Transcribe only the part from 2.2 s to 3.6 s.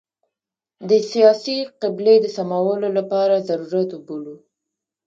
د سمولو لپاره